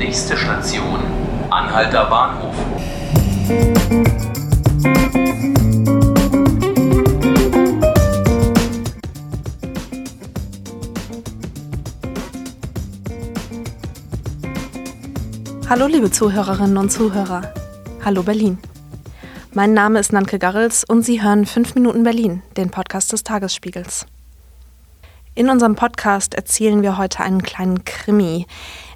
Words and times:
Nächste 0.00 0.34
Station, 0.34 0.98
Anhalter 1.50 2.06
Bahnhof. 2.06 2.54
Hallo 15.68 15.86
liebe 15.86 16.10
Zuhörerinnen 16.10 16.78
und 16.78 16.90
Zuhörer. 16.90 17.52
Hallo 18.02 18.22
Berlin. 18.22 18.56
Mein 19.52 19.74
Name 19.74 19.98
ist 19.98 20.14
Nanke 20.14 20.38
Garrels 20.38 20.82
und 20.82 21.02
Sie 21.02 21.22
hören 21.22 21.44
5 21.44 21.74
Minuten 21.74 22.04
Berlin, 22.04 22.42
den 22.56 22.70
Podcast 22.70 23.12
des 23.12 23.22
Tagesspiegels. 23.22 24.06
In 25.34 25.48
unserem 25.48 25.76
Podcast 25.76 26.34
erzählen 26.34 26.82
wir 26.82 26.98
heute 26.98 27.20
einen 27.20 27.42
kleinen 27.42 27.84
Krimi. 27.84 28.46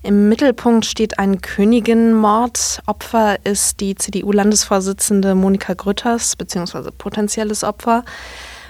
Im 0.05 0.29
Mittelpunkt 0.29 0.85
steht 0.85 1.19
ein 1.19 1.41
Königinmord. 1.41 2.83
Opfer 2.85 3.39
ist 3.47 3.81
die 3.81 3.95
CDU-Landesvorsitzende 3.95 5.35
Monika 5.35 5.73
Grütters, 5.73 6.37
beziehungsweise 6.37 6.93
potenzielles 6.93 7.65
Opfer. 7.65 8.05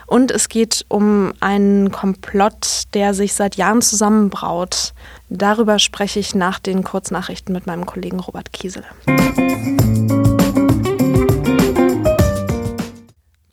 Und 0.06 0.30
es 0.30 0.48
geht 0.48 0.84
um 0.88 1.32
einen 1.40 1.90
Komplott, 1.90 2.84
der 2.94 3.14
sich 3.14 3.34
seit 3.34 3.56
Jahren 3.56 3.82
zusammenbraut. 3.82 4.92
Darüber 5.28 5.80
spreche 5.80 6.20
ich 6.20 6.36
nach 6.36 6.60
den 6.60 6.84
Kurznachrichten 6.84 7.52
mit 7.52 7.66
meinem 7.66 7.84
Kollegen 7.84 8.20
Robert 8.20 8.52
Kiesel. 8.52 8.84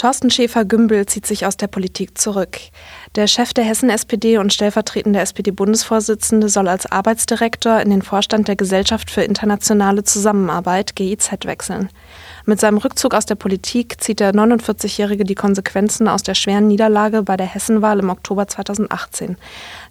Thorsten 0.02 0.32
Schäfer-Gümbel 0.32 1.05
zieht 1.05 1.28
sich 1.28 1.46
aus 1.46 1.58
der 1.58 1.68
Politik 1.68 2.18
zurück. 2.18 2.58
Der 3.16 3.28
Chef 3.28 3.54
der 3.54 3.66
Hessen-SPD 3.66 4.40
und 4.40 4.52
stellvertretende 4.52 5.20
SPD-Bundesvorsitzende 5.20 6.50
soll 6.50 6.70
als 6.70 6.92
Arbeitsdirektor 6.92 7.80
in 7.82 7.92
den 7.92 8.02
Vorstand 8.02 8.48
der 8.48 8.56
Gesellschaft 8.56 9.12
für 9.12 9.22
internationale 9.22 10.04
Zusammenarbeit 10.04 10.95
GIZ 10.95 11.30
wechseln. 11.44 11.90
Mit 12.48 12.59
seinem 12.59 12.80
Rückzug 12.80 13.14
aus 13.14 13.28
der 13.28 13.36
Politik 13.36 14.02
zieht 14.02 14.22
der 14.22 14.34
49-Jährige 14.34 15.23
die 15.23 15.36
Konsequenzen 15.36 16.08
aus 16.08 16.23
der 16.23 16.34
schweren 16.34 16.68
Niederlage 16.68 17.22
bei 17.22 17.38
der 17.38 17.45
Hessenwahl 17.45 18.00
im 18.00 18.09
Oktober 18.09 18.47
2018. 18.47 19.38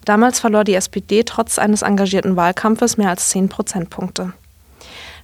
Damals 0.03 0.41
verlor 0.41 0.65
die 0.65 0.75
SPD 0.75 1.23
trotz 1.23 1.57
eines 1.57 1.83
engagierten 1.83 2.35
Wahlkampfes 2.35 2.97
mehr 2.97 3.11
als 3.11 3.29
10 3.29 3.47
Prozentpunkte. 3.47 4.33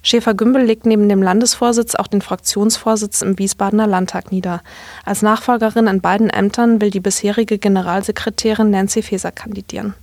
Schäfer-Gümbel 0.02 0.62
legt 0.62 0.86
neben 0.86 1.08
dem 1.08 1.22
Landesvorsitz 1.22 1.94
auch 1.94 2.06
den 2.06 2.22
Fraktionsvorsitz 2.22 3.22
im 3.22 3.38
Wiesbadener 3.38 3.86
Landtag 3.86 4.32
nieder. 4.32 4.62
Als 5.04 5.22
Nachfolgerin 5.22 5.86
in 5.86 6.00
beiden 6.00 6.30
Ämtern 6.30 6.80
will 6.80 6.90
die 6.90 7.00
bisherige 7.00 7.58
Generalsekretärin 7.58 8.70
Nancy 8.70 9.02
Faeser 9.02 9.32
kandidieren. 9.32 9.94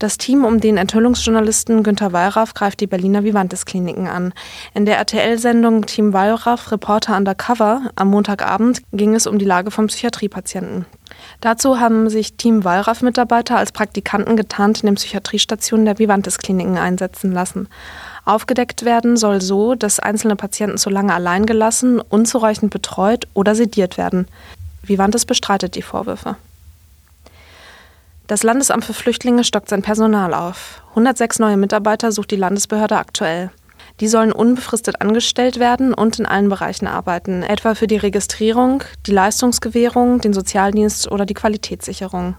Das 0.00 0.16
Team 0.16 0.46
um 0.46 0.60
den 0.60 0.78
Enthüllungsjournalisten 0.78 1.82
Günter 1.82 2.14
Wallraff 2.14 2.54
greift 2.54 2.80
die 2.80 2.86
Berliner 2.86 3.22
Vivantes-Kliniken 3.22 4.08
an. 4.08 4.32
In 4.72 4.86
der 4.86 4.96
RTL-Sendung 4.96 5.84
Team 5.84 6.14
Wallraff 6.14 6.72
Reporter 6.72 7.18
Undercover 7.18 7.90
am 7.96 8.08
Montagabend 8.08 8.80
ging 8.94 9.14
es 9.14 9.26
um 9.26 9.38
die 9.38 9.44
Lage 9.44 9.70
von 9.70 9.88
Psychiatriepatienten. 9.88 10.86
Dazu 11.42 11.80
haben 11.80 12.08
sich 12.08 12.38
Team 12.38 12.64
Wallraff-Mitarbeiter 12.64 13.58
als 13.58 13.72
Praktikanten 13.72 14.38
getarnt 14.38 14.80
in 14.80 14.86
den 14.86 14.94
Psychiatriestationen 14.94 15.84
der 15.84 15.98
Vivantes-Kliniken 15.98 16.78
einsetzen 16.78 17.32
lassen. 17.32 17.68
Aufgedeckt 18.24 18.84
werden 18.84 19.16
soll 19.16 19.40
so, 19.40 19.74
dass 19.74 20.00
einzelne 20.00 20.36
Patienten 20.36 20.78
zu 20.78 20.90
lange 20.90 21.14
allein 21.14 21.46
gelassen, 21.46 22.00
unzureichend 22.00 22.70
betreut 22.70 23.26
oder 23.34 23.54
sediert 23.54 23.98
werden. 23.98 24.28
Vivantes 24.82 25.24
bestreitet 25.24 25.74
die 25.74 25.82
Vorwürfe. 25.82 26.36
Das 28.26 28.42
Landesamt 28.44 28.84
für 28.84 28.94
Flüchtlinge 28.94 29.42
stockt 29.42 29.68
sein 29.68 29.82
Personal 29.82 30.34
auf. 30.34 30.82
106 30.90 31.40
neue 31.40 31.56
Mitarbeiter 31.56 32.12
sucht 32.12 32.30
die 32.30 32.36
Landesbehörde 32.36 32.96
aktuell. 32.96 33.50
Die 33.98 34.08
sollen 34.08 34.32
unbefristet 34.32 35.00
angestellt 35.00 35.58
werden 35.58 35.92
und 35.92 36.18
in 36.18 36.26
allen 36.26 36.48
Bereichen 36.48 36.86
arbeiten, 36.86 37.42
etwa 37.42 37.74
für 37.74 37.86
die 37.86 37.96
Registrierung, 37.96 38.84
die 39.06 39.10
Leistungsgewährung, 39.10 40.20
den 40.20 40.32
Sozialdienst 40.32 41.10
oder 41.10 41.26
die 41.26 41.34
Qualitätssicherung. 41.34 42.36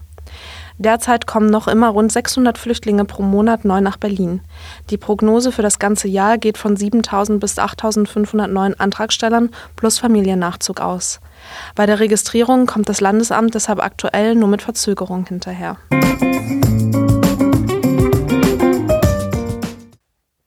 Derzeit 0.78 1.26
kommen 1.26 1.50
noch 1.50 1.68
immer 1.68 1.88
rund 1.88 2.10
600 2.12 2.58
Flüchtlinge 2.58 3.04
pro 3.04 3.22
Monat 3.22 3.64
neu 3.64 3.80
nach 3.80 3.96
Berlin. 3.96 4.40
Die 4.90 4.96
Prognose 4.96 5.52
für 5.52 5.62
das 5.62 5.78
ganze 5.78 6.08
Jahr 6.08 6.38
geht 6.38 6.58
von 6.58 6.76
7.000 6.76 7.38
bis 7.38 7.58
8.500 7.58 8.46
neuen 8.46 8.78
Antragstellern 8.78 9.50
plus 9.76 9.98
Familiennachzug 9.98 10.80
aus. 10.80 11.20
Bei 11.74 11.86
der 11.86 12.00
Registrierung 12.00 12.66
kommt 12.66 12.88
das 12.88 13.00
Landesamt 13.00 13.54
deshalb 13.54 13.82
aktuell 13.82 14.34
nur 14.34 14.48
mit 14.48 14.62
Verzögerung 14.62 15.26
hinterher. 15.26 15.76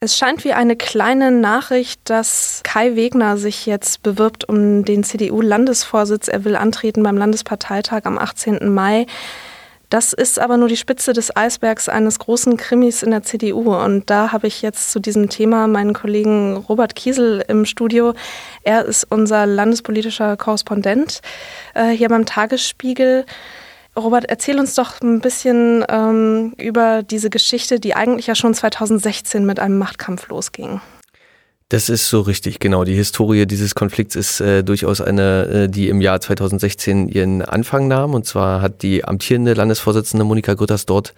Es 0.06 0.18
scheint 0.18 0.44
wie 0.44 0.54
eine 0.54 0.76
kleine 0.76 1.32
Nachricht, 1.32 2.00
dass 2.04 2.62
Kai 2.64 2.96
Wegner 2.96 3.38
sich 3.38 3.66
jetzt 3.66 4.04
bewirbt 4.04 4.48
um 4.48 4.86
den 4.86 5.04
CDU-Landesvorsitz. 5.04 6.28
Er 6.28 6.44
will 6.44 6.56
antreten 6.56 7.02
beim 7.02 7.18
Landesparteitag 7.18 8.02
am 8.04 8.20
18. 8.20 8.72
Mai. 8.72 9.08
Das 9.90 10.14
ist 10.14 10.40
aber 10.40 10.58
nur 10.58 10.68
die 10.68 10.78
Spitze 10.78 11.14
des 11.14 11.36
Eisbergs 11.36 11.90
eines 11.90 12.20
großen 12.20 12.58
Krimis 12.58 13.04
in 13.04 13.12
der 13.12 13.24
CDU. 13.24 13.76
Und 13.76 14.10
da 14.10 14.32
habe 14.32 14.48
ich 14.48 14.62
jetzt 14.62 14.92
zu 14.92 15.00
diesem 15.00 15.30
Thema 15.30 15.68
meinen 15.68 15.94
Kollegen 15.94 16.58
Robert 16.58 16.96
Kiesel 16.96 17.44
im 17.48 17.66
Studio. 17.66 18.14
Er 18.64 18.86
ist 18.86 19.06
unser 19.10 19.46
landespolitischer 19.46 20.38
Korrespondent 20.38 21.22
äh, 21.74 21.90
hier 21.90 22.10
beim 22.10 22.26
Tagesspiegel. 22.26 23.26
Robert, 23.98 24.26
erzähl 24.28 24.60
uns 24.60 24.76
doch 24.76 25.00
ein 25.02 25.22
bisschen 25.22 25.86
ähm, 25.88 26.54
über 26.58 27.02
diese 27.02 27.30
Geschichte, 27.30 27.80
die 27.80 27.96
eigentlich 27.96 28.28
ja 28.28 28.36
schon 28.36 28.54
2016 28.54 29.46
mit 29.46 29.60
einem 29.60 29.78
Machtkampf 29.78 30.28
losging. 30.28 30.82
Das 31.70 31.90
ist 31.90 32.10
so 32.10 32.22
richtig, 32.22 32.60
genau. 32.60 32.84
Die 32.84 32.94
Historie 32.94 33.48
dieses 33.48 33.74
Konflikts 33.74 34.16
ist 34.16 34.40
äh, 34.40 34.64
durchaus 34.64 35.02
eine, 35.02 35.46
äh, 35.48 35.68
die 35.68 35.90
im 35.90 36.00
Jahr 36.00 36.22
2016 36.22 37.08
ihren 37.08 37.42
Anfang 37.42 37.88
nahm. 37.88 38.14
Und 38.14 38.28
zwar 38.28 38.62
hat 38.62 38.84
die 38.84 39.04
amtierende 39.04 39.54
Landesvorsitzende 39.54 40.24
Monika 40.26 40.54
Grütters 40.54 40.86
dort 40.86 41.16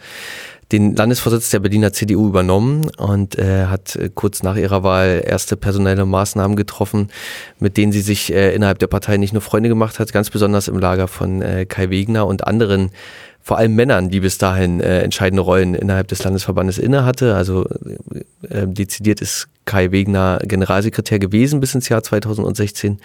den 0.72 0.96
Landesvorsitz 0.96 1.50
der 1.50 1.60
Berliner 1.60 1.94
CDU 1.94 2.28
übernommen 2.28 2.90
und 2.98 3.38
äh, 3.38 3.66
hat 3.68 3.96
äh, 3.96 4.10
kurz 4.14 4.44
nach 4.44 4.58
ihrer 4.58 4.84
Wahl 4.84 5.24
erste 5.26 5.56
personelle 5.56 6.06
Maßnahmen 6.06 6.58
getroffen, 6.58 7.10
mit 7.60 7.78
denen 7.78 7.92
sie 7.92 8.02
sich 8.02 8.34
äh, 8.34 8.54
innerhalb 8.54 8.80
der 8.80 8.88
Partei 8.88 9.18
nicht 9.18 9.34
nur 9.34 9.42
Freunde 9.42 9.70
gemacht 9.70 10.00
hat, 10.00 10.12
ganz 10.12 10.30
besonders 10.30 10.68
im 10.68 10.78
Lager 10.78 11.08
von 11.08 11.42
äh, 11.42 11.66
Kai 11.66 11.90
Wegner 11.90 12.28
und 12.28 12.46
anderen 12.46 12.92
vor 13.42 13.58
allem 13.58 13.76
Männern, 13.76 14.10
die 14.10 14.20
bis 14.20 14.38
dahin 14.38 14.82
äh, 14.82 15.00
entscheidende 15.00 15.42
Rollen 15.42 15.74
innerhalb 15.74 16.10
des 16.10 16.22
Landesverbandes 16.22 16.78
inne 16.78 17.06
hatte. 17.06 17.36
Also 17.36 17.66
äh, 18.50 18.68
dezidiert 18.68 19.22
ist 19.22 19.48
Kai 19.68 19.92
Wegner 19.92 20.40
Generalsekretär 20.42 21.20
gewesen 21.20 21.60
bis 21.60 21.76
ins 21.76 21.90
Jahr 21.90 22.02
2016, 22.02 23.00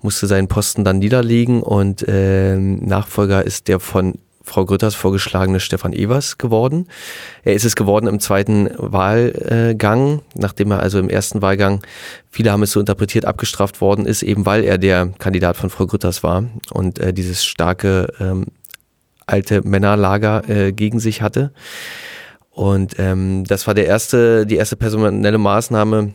musste 0.00 0.26
seinen 0.26 0.48
Posten 0.48 0.84
dann 0.84 0.98
niederlegen 0.98 1.62
und 1.62 2.08
äh, 2.08 2.56
Nachfolger 2.56 3.44
ist 3.44 3.68
der 3.68 3.80
von 3.80 4.14
Frau 4.46 4.66
Grütters 4.66 4.94
vorgeschlagene 4.94 5.58
Stefan 5.58 5.94
Evers 5.94 6.36
geworden. 6.36 6.86
Er 7.44 7.54
ist 7.54 7.64
es 7.64 7.76
geworden 7.76 8.06
im 8.06 8.20
zweiten 8.20 8.68
Wahlgang, 8.76 10.20
nachdem 10.34 10.70
er 10.70 10.80
also 10.80 10.98
im 10.98 11.08
ersten 11.08 11.40
Wahlgang, 11.40 11.80
viele 12.30 12.52
haben 12.52 12.62
es 12.62 12.72
so 12.72 12.78
interpretiert, 12.78 13.24
abgestraft 13.24 13.80
worden 13.80 14.04
ist, 14.04 14.22
eben 14.22 14.44
weil 14.44 14.64
er 14.64 14.76
der 14.76 15.12
Kandidat 15.18 15.56
von 15.56 15.70
Frau 15.70 15.86
Grütters 15.86 16.22
war 16.22 16.44
und 16.72 16.98
äh, 16.98 17.14
dieses 17.14 17.42
starke 17.42 18.12
ähm, 18.20 18.46
alte 19.26 19.66
Männerlager 19.66 20.48
äh, 20.48 20.72
gegen 20.72 21.00
sich 21.00 21.22
hatte. 21.22 21.52
Und 22.54 22.94
ähm, 22.98 23.44
das 23.44 23.66
war 23.66 23.74
der 23.74 23.86
erste, 23.86 24.46
die 24.46 24.56
erste 24.56 24.76
personelle 24.76 25.38
Maßnahme, 25.38 26.14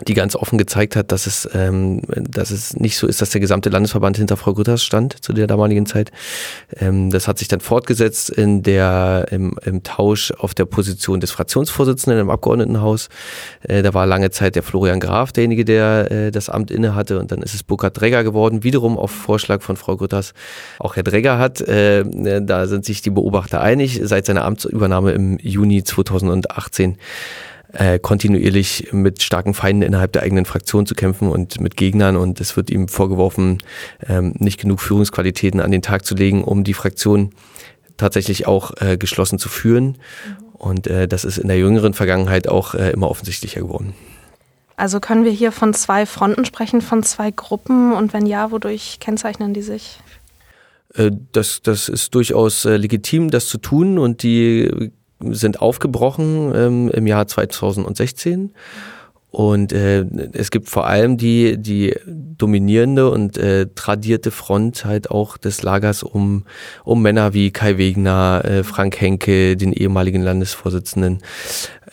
die 0.00 0.14
ganz 0.14 0.34
offen 0.34 0.56
gezeigt 0.56 0.96
hat, 0.96 1.12
dass 1.12 1.26
es, 1.26 1.48
ähm, 1.52 2.00
dass 2.08 2.50
es 2.50 2.74
nicht 2.74 2.96
so 2.96 3.06
ist, 3.06 3.20
dass 3.20 3.30
der 3.30 3.42
gesamte 3.42 3.68
Landesverband 3.68 4.16
hinter 4.16 4.38
Frau 4.38 4.54
Grütters 4.54 4.82
stand 4.82 5.22
zu 5.22 5.34
der 5.34 5.46
damaligen 5.46 5.84
Zeit. 5.84 6.10
Ähm, 6.78 7.10
das 7.10 7.28
hat 7.28 7.38
sich 7.38 7.48
dann 7.48 7.60
fortgesetzt 7.60 8.30
in 8.30 8.62
der, 8.62 9.26
im, 9.30 9.54
im 9.64 9.82
Tausch 9.82 10.32
auf 10.32 10.54
der 10.54 10.64
Position 10.64 11.20
des 11.20 11.30
Fraktionsvorsitzenden 11.30 12.20
im 12.20 12.30
Abgeordnetenhaus. 12.30 13.10
Äh, 13.62 13.82
da 13.82 13.92
war 13.92 14.06
lange 14.06 14.30
Zeit 14.30 14.56
der 14.56 14.62
Florian 14.62 14.98
Graf 14.98 15.30
derjenige, 15.30 15.66
der 15.66 16.10
äh, 16.10 16.30
das 16.30 16.48
Amt 16.48 16.70
inne 16.70 16.94
hatte 16.94 17.18
und 17.18 17.30
dann 17.30 17.42
ist 17.42 17.54
es 17.54 17.62
Burkhard 17.62 18.00
Dregger 18.00 18.24
geworden, 18.24 18.64
wiederum 18.64 18.96
auf 18.96 19.10
Vorschlag 19.10 19.60
von 19.60 19.76
Frau 19.76 19.98
Grütters. 19.98 20.32
Auch 20.78 20.96
Herr 20.96 21.02
Dregger 21.02 21.38
hat, 21.38 21.60
äh, 21.60 22.04
da 22.40 22.66
sind 22.66 22.86
sich 22.86 23.02
die 23.02 23.10
Beobachter 23.10 23.60
einig, 23.60 24.00
seit 24.02 24.24
seiner 24.24 24.44
Amtsübernahme 24.46 25.12
im 25.12 25.38
Juni 25.38 25.84
2018 25.84 26.96
äh, 27.72 27.98
kontinuierlich 27.98 28.92
mit 28.92 29.22
starken 29.22 29.54
Feinden 29.54 29.82
innerhalb 29.82 30.12
der 30.12 30.22
eigenen 30.22 30.44
Fraktion 30.44 30.86
zu 30.86 30.94
kämpfen 30.94 31.28
und 31.28 31.60
mit 31.60 31.76
Gegnern. 31.76 32.16
Und 32.16 32.40
es 32.40 32.56
wird 32.56 32.70
ihm 32.70 32.88
vorgeworfen, 32.88 33.58
ähm, 34.06 34.34
nicht 34.38 34.60
genug 34.60 34.80
Führungsqualitäten 34.80 35.60
an 35.60 35.70
den 35.70 35.82
Tag 35.82 36.04
zu 36.04 36.14
legen, 36.14 36.44
um 36.44 36.64
die 36.64 36.74
Fraktion 36.74 37.30
tatsächlich 37.96 38.46
auch 38.46 38.72
äh, 38.80 38.96
geschlossen 38.96 39.38
zu 39.38 39.48
führen. 39.48 39.98
Und 40.52 40.86
äh, 40.86 41.08
das 41.08 41.24
ist 41.24 41.38
in 41.38 41.48
der 41.48 41.58
jüngeren 41.58 41.94
Vergangenheit 41.94 42.48
auch 42.48 42.74
äh, 42.74 42.90
immer 42.90 43.10
offensichtlicher 43.10 43.60
geworden. 43.60 43.94
Also 44.76 45.00
können 45.00 45.24
wir 45.24 45.32
hier 45.32 45.52
von 45.52 45.74
zwei 45.74 46.06
Fronten 46.06 46.44
sprechen, 46.44 46.80
von 46.80 47.02
zwei 47.02 47.30
Gruppen 47.30 47.92
und 47.92 48.12
wenn 48.12 48.26
ja, 48.26 48.50
wodurch 48.50 48.98
kennzeichnen 49.00 49.54
die 49.54 49.62
sich? 49.62 49.98
Äh, 50.94 51.10
das, 51.32 51.62
das 51.62 51.88
ist 51.88 52.14
durchaus 52.14 52.64
äh, 52.64 52.76
legitim, 52.76 53.30
das 53.30 53.46
zu 53.46 53.58
tun 53.58 53.98
und 53.98 54.22
die 54.22 54.92
sind 55.30 55.60
aufgebrochen 55.60 56.52
ähm, 56.54 56.88
im 56.90 57.06
Jahr 57.06 57.26
2016 57.26 58.52
und 59.32 59.72
äh, 59.72 60.04
es 60.34 60.50
gibt 60.50 60.68
vor 60.68 60.86
allem 60.86 61.16
die, 61.16 61.56
die 61.56 61.96
dominierende 62.06 63.10
und 63.10 63.38
äh, 63.38 63.66
tradierte 63.74 64.30
Front 64.30 64.84
halt 64.84 65.10
auch 65.10 65.38
des 65.38 65.62
Lagers 65.62 66.02
um, 66.02 66.44
um 66.84 67.00
Männer 67.00 67.32
wie 67.32 67.50
Kai 67.50 67.78
Wegner, 67.78 68.42
äh, 68.44 68.62
Frank 68.62 69.00
Henke, 69.00 69.56
den 69.56 69.72
ehemaligen 69.72 70.20
Landesvorsitzenden. 70.20 71.20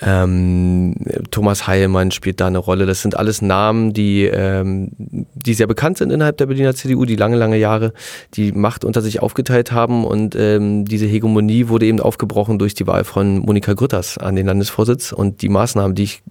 Ähm, 0.01 0.95
Thomas 1.31 1.65
Heilmann 1.65 2.12
spielt 2.12 2.41
da 2.41 2.47
eine 2.47 2.57
Rolle. 2.57 2.86
Das 2.86 3.01
sind 3.01 3.15
alles 3.15 3.42
Namen, 3.42 3.94
die, 3.94 4.25
ähm, 4.25 4.92
die 4.97 5.53
sehr 5.53 5.68
bekannt 5.68 5.97
sind 5.97 6.12
innerhalb 6.12 6.35
der 6.35 6.47
Berliner 6.47 6.75
CDU, 6.75 7.06
die 7.06 7.15
lange, 7.15 7.38
lange 7.38 7.57
Jahre 7.57 7.94
die 8.33 8.51
Macht 8.51 8.83
unter 8.83 9.01
sich 9.01 9.21
aufgeteilt 9.21 9.71
haben. 9.71 10.03
Und 10.03 10.35
ähm, 10.35 10.83
diese 10.83 11.06
Hegemonie 11.06 11.69
wurde 11.69 11.85
eben 11.85 12.01
aufgebrochen 12.01 12.59
durch 12.59 12.74
die 12.74 12.85
Wahl 12.85 13.06
von 13.06 13.39
Monika 13.39 13.75
Grütters 13.75 14.18
an 14.18 14.35
den 14.35 14.45
Landesvorsitz. 14.45 15.13
Und 15.13 15.42
die 15.42 15.50
Maßnahmen, 15.50 15.95
die 15.95 16.03
ich 16.03 16.21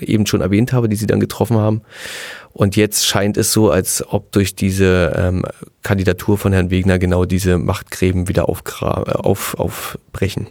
eben 0.00 0.26
schon 0.26 0.40
erwähnt 0.40 0.72
habe, 0.72 0.88
die 0.88 0.96
sie 0.96 1.06
dann 1.06 1.20
getroffen 1.20 1.56
haben. 1.56 1.82
Und 2.52 2.76
jetzt 2.76 3.06
scheint 3.06 3.36
es 3.36 3.52
so, 3.52 3.70
als 3.70 4.04
ob 4.06 4.30
durch 4.32 4.54
diese 4.54 5.12
ähm, 5.16 5.44
Kandidatur 5.82 6.38
von 6.38 6.52
Herrn 6.52 6.70
Wegner 6.70 6.98
genau 6.98 7.24
diese 7.24 7.58
Machtgräben 7.58 8.28
wieder 8.28 8.48
auf, 8.48 9.58
aufbrechen. 9.58 10.48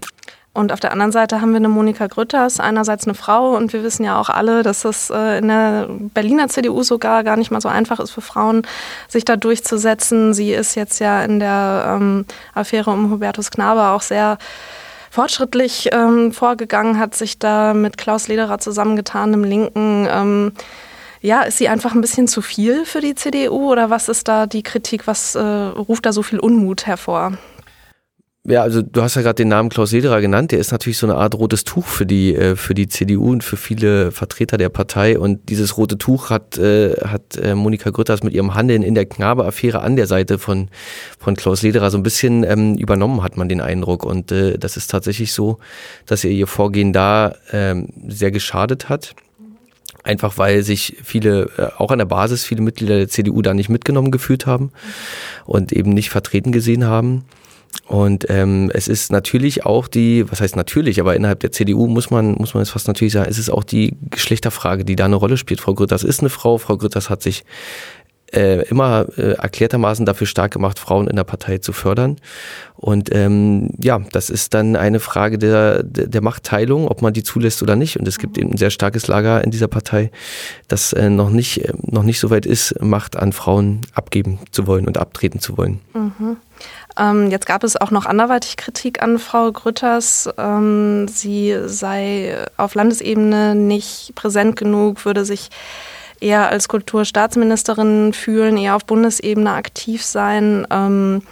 Und 0.55 0.71
auf 0.71 0.79
der 0.79 0.91
anderen 0.91 1.11
Seite 1.11 1.41
haben 1.41 1.49
wir 1.49 1.57
eine 1.57 1.67
Monika 1.67 2.05
Grütters, 2.05 2.59
einerseits 2.59 3.05
eine 3.07 3.15
Frau 3.15 3.55
und 3.55 3.73
wir 3.73 3.81
wissen 3.81 4.03
ja 4.03 4.19
auch 4.19 4.29
alle, 4.29 4.61
dass 4.61 4.85
es 4.85 5.09
äh, 5.09 5.39
in 5.39 5.47
der 5.47 5.87
Berliner 5.89 6.47
CDU 6.47 6.83
sogar 6.83 7.23
gar 7.23 7.37
nicht 7.37 7.49
mal 7.49 7.59
so 7.59 7.69
einfach 7.69 7.99
ist 7.99 8.11
für 8.11 8.21
Frauen, 8.21 8.61
sich 9.07 9.25
da 9.25 9.35
durchzusetzen. 9.35 10.35
Sie 10.35 10.51
ist 10.53 10.75
jetzt 10.75 10.99
ja 10.99 11.23
in 11.23 11.39
der 11.39 11.97
ähm, 11.97 12.25
Affäre 12.53 12.91
um 12.91 13.09
Hubertus 13.09 13.49
Knabe 13.49 13.87
auch 13.87 14.03
sehr 14.03 14.37
fortschrittlich 15.13 15.89
ähm, 15.91 16.31
vorgegangen, 16.31 16.97
hat 16.97 17.13
sich 17.13 17.37
da 17.37 17.75
mit 17.75 17.99
Klaus 17.99 18.27
Lederer 18.27 18.57
zusammengetan, 18.57 19.31
im 19.35 19.43
Linken. 19.43 20.07
Ähm, 20.09 20.53
ja, 21.21 21.43
ist 21.43 21.59
sie 21.59 21.69
einfach 21.69 21.93
ein 21.93 22.01
bisschen 22.01 22.27
zu 22.27 22.41
viel 22.41 22.83
für 22.83 22.99
die 22.99 23.13
CDU 23.13 23.71
oder 23.71 23.91
was 23.91 24.09
ist 24.09 24.27
da 24.27 24.47
die 24.47 24.63
Kritik? 24.63 25.05
Was 25.05 25.35
äh, 25.35 25.39
ruft 25.39 26.07
da 26.07 26.13
so 26.13 26.23
viel 26.23 26.39
Unmut 26.39 26.87
hervor? 26.87 27.37
Ja, 28.45 28.61
also 28.61 28.81
du 28.81 29.01
hast 29.01 29.15
ja 29.15 29.21
gerade 29.21 29.35
den 29.35 29.47
Namen 29.47 29.69
Klaus 29.69 29.93
Lederer 29.93 30.19
genannt. 30.19 30.51
Der 30.51 30.59
ist 30.59 30.73
natürlich 30.73 30.97
so 30.97 31.07
eine 31.07 31.15
Art 31.15 31.33
rotes 31.33 31.63
Tuch 31.63 31.85
für 31.85 32.05
die 32.05 32.35
äh, 32.35 32.57
für 32.57 32.73
die 32.73 32.89
CDU 32.89 33.31
und 33.31 33.41
für 33.41 33.55
viele 33.55 34.11
Vertreter 34.11 34.57
der 34.57 34.67
Partei. 34.67 35.17
Und 35.17 35.47
dieses 35.47 35.77
rote 35.77 35.97
Tuch 35.97 36.29
hat 36.29 36.57
äh, 36.57 36.93
hat 37.05 37.37
äh, 37.37 37.55
Monika 37.55 37.89
Grütters 37.91 38.21
mit 38.21 38.33
ihrem 38.33 38.53
Handeln 38.53 38.83
in 38.83 38.95
der 38.95 39.05
Knabe-Affäre 39.05 39.79
an 39.79 39.95
der 39.95 40.07
Seite 40.07 40.39
von 40.39 40.67
von 41.17 41.37
Klaus 41.37 41.61
Lederer 41.61 41.89
so 41.89 41.97
ein 41.97 42.03
bisschen 42.03 42.43
ähm, 42.43 42.75
übernommen, 42.75 43.23
hat 43.23 43.37
man 43.37 43.47
den 43.47 43.61
Eindruck. 43.61 44.05
Und 44.05 44.33
äh, 44.33 44.57
das 44.57 44.75
ist 44.75 44.91
tatsächlich 44.91 45.31
so, 45.31 45.59
dass 46.05 46.25
ihr 46.25 46.31
ihr 46.31 46.47
Vorgehen 46.47 46.91
da 46.91 47.35
ähm, 47.53 47.87
sehr 48.09 48.31
geschadet 48.31 48.89
hat. 48.89 49.15
Einfach 50.03 50.37
weil 50.37 50.63
sich 50.63 50.97
viele, 51.01 51.49
auch 51.77 51.89
an 51.89 51.99
der 51.99 52.05
Basis, 52.05 52.43
viele 52.43 52.61
Mitglieder 52.61 52.97
der 52.97 53.07
CDU 53.07 53.41
da 53.41 53.53
nicht 53.53 53.69
mitgenommen 53.69 54.11
gefühlt 54.11 54.45
haben 54.45 54.73
und 55.45 55.71
eben 55.71 55.91
nicht 55.91 56.09
vertreten 56.09 56.51
gesehen 56.51 56.85
haben. 56.85 57.23
Und 57.87 58.25
ähm, 58.29 58.71
es 58.73 58.87
ist 58.87 59.11
natürlich 59.11 59.65
auch 59.65 59.87
die, 59.87 60.29
was 60.31 60.41
heißt 60.41 60.55
natürlich, 60.55 60.99
aber 60.99 61.15
innerhalb 61.15 61.41
der 61.41 61.51
CDU 61.51 61.87
muss 61.87 62.09
man, 62.09 62.33
muss 62.33 62.53
man 62.53 62.63
es 62.63 62.69
fast 62.69 62.87
natürlich 62.87 63.13
sagen, 63.13 63.29
es 63.29 63.37
ist 63.37 63.49
auch 63.49 63.63
die 63.63 63.97
Geschlechterfrage, 64.09 64.85
die 64.85 64.95
da 64.95 65.05
eine 65.05 65.15
Rolle 65.15 65.37
spielt. 65.37 65.61
Frau 65.61 65.73
Grütters 65.73 66.03
ist 66.03 66.21
eine 66.21 66.29
Frau, 66.29 66.57
Frau 66.57 66.77
Grütters 66.77 67.09
hat 67.09 67.21
sich 67.21 67.43
äh, 68.33 68.67
immer 68.67 69.05
äh, 69.17 69.33
erklärtermaßen 69.33 70.05
dafür 70.05 70.27
stark 70.27 70.51
gemacht, 70.51 70.79
Frauen 70.79 71.07
in 71.07 71.15
der 71.15 71.23
Partei 71.23 71.59
zu 71.59 71.71
fördern. 71.71 72.17
Und 72.75 73.13
ähm, 73.13 73.69
ja, 73.77 73.99
das 74.11 74.29
ist 74.29 74.53
dann 74.53 74.75
eine 74.75 74.99
Frage 74.99 75.37
der, 75.37 75.83
der, 75.83 76.21
Machtteilung, 76.21 76.87
ob 76.87 77.01
man 77.01 77.13
die 77.13 77.23
zulässt 77.23 77.61
oder 77.61 77.75
nicht. 77.75 77.97
Und 77.97 78.07
es 78.07 78.17
gibt 78.17 78.37
eben 78.37 78.51
ein 78.51 78.57
sehr 78.57 78.71
starkes 78.71 79.07
Lager 79.07 79.43
in 79.43 79.51
dieser 79.51 79.67
Partei, 79.67 80.11
das 80.67 80.93
äh, 80.93 81.09
noch, 81.09 81.29
nicht, 81.29 81.61
noch 81.83 82.03
nicht 82.03 82.19
so 82.19 82.29
weit 82.29 82.45
ist, 82.45 82.81
Macht 82.81 83.15
an 83.15 83.33
Frauen 83.33 83.81
abgeben 83.93 84.39
zu 84.51 84.67
wollen 84.67 84.87
und 84.87 84.97
abtreten 84.97 85.39
zu 85.39 85.57
wollen. 85.57 85.79
Mhm. 85.93 86.37
Ähm, 86.97 87.29
jetzt 87.31 87.45
gab 87.45 87.63
es 87.63 87.75
auch 87.75 87.91
noch 87.91 88.05
anderweitig 88.05 88.57
Kritik 88.57 89.01
an 89.01 89.19
Frau 89.19 89.51
Grütters. 89.51 90.29
Ähm, 90.37 91.07
sie 91.07 91.57
sei 91.65 92.37
auf 92.57 92.75
Landesebene 92.75 93.55
nicht 93.55 94.13
präsent 94.15 94.55
genug, 94.55 95.05
würde 95.05 95.25
sich 95.25 95.49
eher 96.19 96.49
als 96.49 96.67
Kulturstaatsministerin 96.67 98.13
fühlen, 98.13 98.57
eher 98.57 98.75
auf 98.75 98.85
Bundesebene 98.85 99.51
aktiv 99.51 100.03
sein. 100.03 100.65
Ähm, 100.71 101.23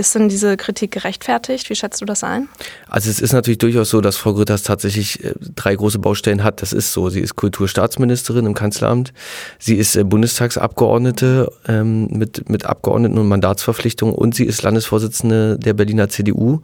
ist 0.00 0.14
denn 0.14 0.28
diese 0.28 0.56
Kritik 0.56 0.90
gerechtfertigt? 0.90 1.70
Wie 1.70 1.76
schätzt 1.76 2.00
du 2.00 2.04
das 2.04 2.24
ein? 2.24 2.48
Also 2.88 3.10
es 3.10 3.20
ist 3.20 3.32
natürlich 3.32 3.58
durchaus 3.58 3.90
so, 3.90 4.00
dass 4.00 4.16
Frau 4.16 4.34
Grütters 4.34 4.62
tatsächlich 4.62 5.24
äh, 5.24 5.34
drei 5.54 5.76
große 5.76 5.98
Baustellen 5.98 6.42
hat. 6.42 6.62
Das 6.62 6.72
ist 6.72 6.92
so. 6.92 7.08
Sie 7.10 7.20
ist 7.20 7.36
Kulturstaatsministerin 7.36 8.46
im 8.46 8.54
Kanzleramt. 8.54 9.12
Sie 9.58 9.76
ist 9.76 9.96
äh, 9.96 10.02
Bundestagsabgeordnete 10.02 11.52
ähm, 11.68 12.08
mit, 12.08 12.48
mit 12.48 12.64
Abgeordneten 12.64 13.18
und 13.18 13.28
Mandatsverpflichtungen 13.28 14.14
und 14.14 14.34
sie 14.34 14.44
ist 14.44 14.62
Landesvorsitzende 14.62 15.58
der 15.58 15.74
Berliner 15.74 16.08
CDU. 16.08 16.62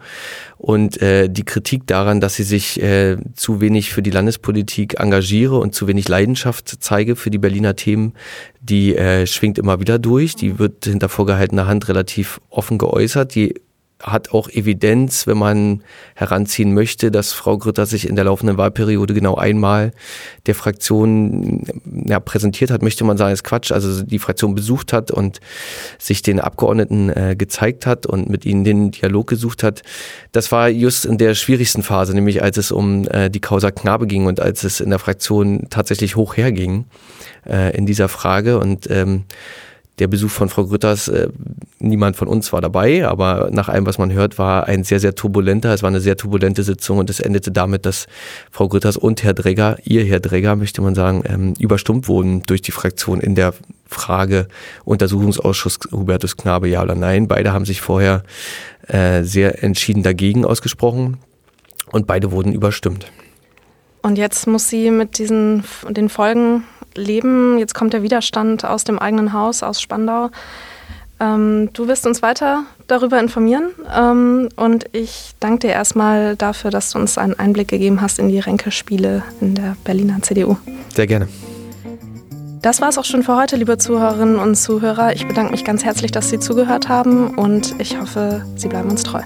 Und 0.59 1.03
äh, 1.03 1.29
die 1.29 1.45
Kritik 1.45 1.87
daran, 1.87 2.21
dass 2.21 2.35
sie 2.35 2.43
sich 2.43 2.83
äh, 2.83 3.19
zu 3.35 3.61
wenig 3.61 3.93
für 3.93 4.03
die 4.03 4.11
Landespolitik 4.11 4.99
engagiere 4.99 5.59
und 5.59 5.75
zu 5.75 5.87
wenig 5.87 6.09
Leidenschaft 6.09 6.77
zeige 6.81 7.15
für 7.15 7.31
die 7.31 7.39
Berliner 7.39 7.77
Themen, 7.77 8.15
die 8.61 8.97
äh, 8.97 9.27
schwingt 9.27 9.59
immer 9.59 9.81
wieder 9.81 9.99
durch. 9.99 10.35
Die 10.35 10.59
wird 10.59 10.87
hinter 10.87 11.09
vorgehaltener 11.09 11.67
Hand 11.67 11.89
relativ 11.89 12.41
offen 12.51 12.79
geäußert. 12.79 13.26
Die 13.35 13.55
hat 14.03 14.33
auch 14.33 14.49
Evidenz, 14.51 15.27
wenn 15.27 15.39
man 15.39 15.83
heranziehen 16.15 16.75
möchte, 16.75 17.11
dass 17.11 17.33
Frau 17.33 17.57
Grütter 17.57 17.87
sich 17.87 18.07
in 18.07 18.15
der 18.15 18.27
laufenden 18.27 18.59
Wahlperiode 18.59 19.15
genau 19.15 19.37
einmal 19.37 19.93
der 20.45 20.55
Fraktion 20.55 21.65
ja, 22.07 22.21
präsentiert 22.21 22.71
hat, 22.71 22.83
möchte 22.83 23.05
man 23.05 23.17
sagen, 23.17 23.33
ist 23.33 23.43
Quatsch. 23.43 23.73
Also 23.73 24.03
die 24.03 24.19
Fraktion 24.19 24.55
besucht 24.55 24.93
hat 24.93 25.11
und 25.11 25.41
sich 25.99 26.21
den 26.21 26.41
Abgeordneten 26.41 27.09
äh, 27.09 27.37
gezeigt 27.39 27.87
hat 27.87 28.05
und 28.05 28.29
mit 28.29 28.45
ihnen 28.45 28.65
den 28.65 28.91
Dialog 28.91 29.29
gesucht 29.29 29.63
hat. 29.63 29.83
Das 30.31 30.53
war 30.53 30.69
just 30.69 31.07
in 31.07 31.17
der 31.17 31.35
schwierigsten 31.35 31.83
Phase, 31.83 32.13
nämlich 32.13 32.43
als 32.43 32.59
es 32.59 32.73
um 32.73 33.09
äh, 33.09 33.31
die 33.31 33.41
Causa 33.41 33.71
Knabe 33.71 34.07
ging 34.07 34.27
und 34.27 34.41
als 34.41 34.63
es 34.63 34.81
in 34.81 34.91
der 34.91 34.99
Fraktion 34.99 35.69
tatsächlich 35.71 36.17
hoch 36.17 36.37
herging 36.37 36.85
äh, 37.49 37.75
in 37.75 37.87
dieser 37.87 38.09
Frage. 38.11 38.59
Und 38.59 38.91
ähm, 38.91 39.25
der 39.99 40.09
Besuch 40.09 40.31
von 40.31 40.49
Frau 40.49 40.67
Grütters, 40.67 41.09
äh, 41.09 41.29
niemand 41.79 42.17
von 42.17 42.29
uns 42.29 42.53
war 42.53 42.61
dabei, 42.61 43.07
aber 43.07 43.49
nach 43.51 43.69
allem, 43.69 43.87
was 43.87 43.99
man 43.99 44.13
hört, 44.13 44.39
war 44.39 44.67
ein 44.67 44.85
sehr, 44.85 45.01
sehr 45.01 45.15
turbulenter, 45.15 45.73
es 45.73 45.83
war 45.83 45.89
eine 45.89 46.01
sehr 46.01 46.17
turbulente 46.17 46.63
Sitzung 46.63 46.99
und 46.99 47.09
es 47.09 47.21
endete 47.21 47.51
damit, 47.51 47.87
dass 47.87 48.07
Frau 48.51 48.69
Grütters 48.69 48.97
und 48.97 49.23
Herr 49.23 49.33
Dregger, 49.33 49.79
ihr 49.85 50.05
Herr 50.05 50.21
Dregger, 50.21 50.57
möchte 50.57 50.83
man 50.83 50.95
sagen, 50.95 51.23
ähm, 51.27 51.55
überstummt 51.59 52.09
wurden 52.09 52.43
durch 52.43 52.61
die 52.61 52.73
Fraktion 52.73 53.21
in 53.21 53.35
der 53.35 53.55
Frage 53.87 54.49
Untersuchungsausschuss 54.85 55.79
Hubertus 55.93 56.37
Knabe, 56.37 56.69
ja 56.69 56.83
oder 56.83 56.95
nein. 56.95 57.29
Beide 57.29 57.53
haben 57.53 57.65
sich 57.65 57.81
vorher 57.81 58.23
äh, 58.89 59.23
sehr 59.23 59.63
entschieden 59.63 60.03
dagegen 60.03 60.45
ausgesprochen 60.45 61.19
und 61.93 62.07
beide 62.07 62.33
wurden 62.33 62.53
überstimmt. 62.53 63.11
Und 64.03 64.19
jetzt 64.19 64.47
muss 64.47 64.69
sie 64.69 64.91
mit 64.91 65.19
diesen 65.19 65.65
den 65.89 66.09
Folgen 66.09 66.65
leben. 66.97 67.59
Jetzt 67.59 67.75
kommt 67.75 67.93
der 67.93 68.03
Widerstand 68.03 68.65
aus 68.65 68.85
dem 68.85 68.99
eigenen 68.99 69.33
Haus, 69.33 69.63
aus 69.63 69.81
Spandau. 69.81 70.31
Ähm, 71.19 71.71
du 71.73 71.89
wirst 71.89 72.07
uns 72.07 72.21
weiter 72.21 72.65
darüber 72.89 73.19
informieren 73.19 73.71
ähm, 73.97 74.49
und 74.57 74.85
ich 74.93 75.33
danke 75.41 75.69
dir 75.69 75.73
erstmal 75.73 76.37
dafür, 76.37 76.71
dass 76.71 76.91
du 76.91 76.99
uns 76.99 77.17
einen 77.17 77.39
Einblick 77.39 77.69
gegeben 77.69 78.03
hast 78.03 78.19
in 78.19 78.29
die 78.29 78.39
Ränkespiele 78.39 79.23
in 79.41 79.55
der 79.55 79.77
Berliner 79.85 80.21
CDU. 80.21 80.57
Sehr 80.95 81.07
gerne. 81.07 81.27
Das 82.61 82.81
war 82.81 82.89
es 82.89 82.99
auch 82.99 83.05
schon 83.05 83.23
für 83.23 83.37
heute, 83.37 83.57
liebe 83.57 83.79
Zuhörerinnen 83.79 84.37
und 84.37 84.57
Zuhörer. 84.57 85.13
Ich 85.13 85.27
bedanke 85.27 85.53
mich 85.53 85.65
ganz 85.65 85.85
herzlich, 85.85 86.11
dass 86.11 86.31
Sie 86.31 86.41
zugehört 86.41 86.89
haben 86.89 87.29
und 87.29 87.75
ich 87.79 87.99
hoffe, 87.99 88.45
Sie 88.57 88.69
bleiben 88.69 88.91
uns 88.91 89.03
treu. 89.05 89.23